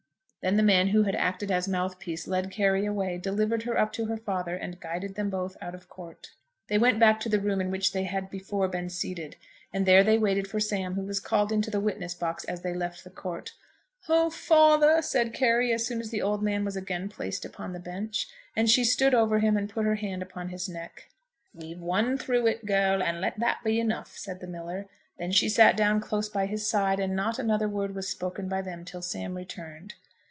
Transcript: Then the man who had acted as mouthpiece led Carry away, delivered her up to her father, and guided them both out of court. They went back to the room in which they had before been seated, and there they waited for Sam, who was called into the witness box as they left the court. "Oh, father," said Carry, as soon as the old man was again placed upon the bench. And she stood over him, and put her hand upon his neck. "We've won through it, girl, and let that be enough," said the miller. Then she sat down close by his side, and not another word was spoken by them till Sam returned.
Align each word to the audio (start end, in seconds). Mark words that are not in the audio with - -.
Then 0.43 0.57
the 0.57 0.63
man 0.63 0.87
who 0.87 1.03
had 1.03 1.13
acted 1.13 1.51
as 1.51 1.67
mouthpiece 1.67 2.25
led 2.27 2.49
Carry 2.49 2.87
away, 2.87 3.19
delivered 3.19 3.61
her 3.61 3.77
up 3.79 3.93
to 3.93 4.05
her 4.05 4.17
father, 4.17 4.55
and 4.55 4.79
guided 4.79 5.13
them 5.13 5.29
both 5.29 5.55
out 5.61 5.75
of 5.75 5.87
court. 5.87 6.31
They 6.67 6.79
went 6.79 6.99
back 6.99 7.19
to 7.19 7.29
the 7.29 7.39
room 7.39 7.61
in 7.61 7.69
which 7.69 7.91
they 7.91 8.05
had 8.05 8.31
before 8.31 8.67
been 8.67 8.89
seated, 8.89 9.35
and 9.71 9.85
there 9.85 10.03
they 10.03 10.17
waited 10.17 10.47
for 10.47 10.59
Sam, 10.59 10.95
who 10.95 11.03
was 11.03 11.19
called 11.19 11.51
into 11.51 11.69
the 11.69 11.79
witness 11.79 12.15
box 12.15 12.43
as 12.45 12.61
they 12.63 12.73
left 12.73 13.03
the 13.03 13.11
court. 13.11 13.53
"Oh, 14.09 14.31
father," 14.31 15.03
said 15.03 15.31
Carry, 15.35 15.71
as 15.71 15.85
soon 15.85 15.99
as 15.99 16.09
the 16.09 16.23
old 16.23 16.41
man 16.41 16.65
was 16.65 16.75
again 16.75 17.07
placed 17.07 17.45
upon 17.45 17.71
the 17.73 17.79
bench. 17.79 18.27
And 18.55 18.67
she 18.67 18.83
stood 18.83 19.13
over 19.13 19.37
him, 19.41 19.55
and 19.55 19.69
put 19.69 19.85
her 19.85 19.93
hand 19.97 20.23
upon 20.23 20.49
his 20.49 20.67
neck. 20.67 21.11
"We've 21.53 21.79
won 21.79 22.17
through 22.17 22.47
it, 22.47 22.65
girl, 22.65 23.03
and 23.03 23.21
let 23.21 23.39
that 23.39 23.59
be 23.63 23.79
enough," 23.79 24.17
said 24.17 24.39
the 24.39 24.47
miller. 24.47 24.87
Then 25.19 25.31
she 25.31 25.49
sat 25.49 25.77
down 25.77 26.01
close 26.01 26.29
by 26.29 26.47
his 26.47 26.67
side, 26.67 26.99
and 26.99 27.15
not 27.15 27.37
another 27.37 27.69
word 27.69 27.93
was 27.93 28.09
spoken 28.09 28.47
by 28.49 28.63
them 28.63 28.83
till 28.83 29.03
Sam 29.03 29.35
returned. 29.37 29.93